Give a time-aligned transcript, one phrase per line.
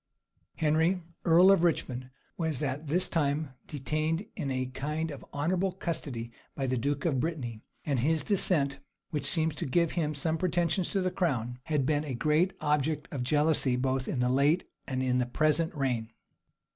[0.55, 6.31] Henry, earl of Richmond, was at this time detained in a kind of honorable custody
[6.55, 8.79] by the duke of Brittany; and his descent,
[9.11, 13.07] which seemed to give him some pretensions to the crown, had been a great object
[13.11, 16.09] of jealousy both in the late and in the present reign.